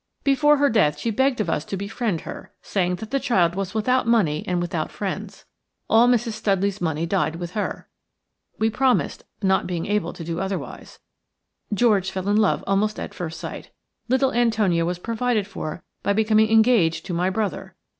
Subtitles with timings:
[0.23, 3.75] Before her death she begged of us to befriend her, saying that the child was
[3.75, 5.45] without money and without friends.
[5.91, 6.31] All Mrs.
[6.31, 7.87] Studley's money died with her.
[8.57, 10.97] We promised, not being able to do otherwise.
[11.71, 13.69] George fell in love almost at first sight.
[14.09, 17.75] Little Antonia was provided for by becoming engaged to my brother.